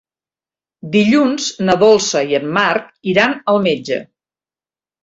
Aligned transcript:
Dilluns 0.95 1.51
na 1.67 1.75
Dolça 1.83 2.25
i 2.33 2.41
en 2.41 2.51
Marc 2.59 2.91
iran 3.17 3.39
al 3.55 3.63
metge. 3.71 4.03